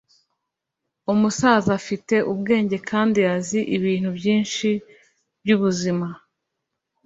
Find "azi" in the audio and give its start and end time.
3.35-3.59